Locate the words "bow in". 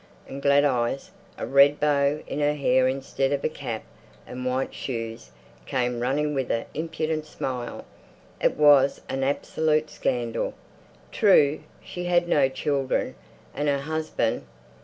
1.79-2.39